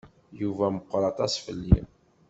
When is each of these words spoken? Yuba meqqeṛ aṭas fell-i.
Yuba 0.41 0.65
meqqeṛ 0.75 1.03
aṭas 1.11 1.33
fell-i. 1.45 1.79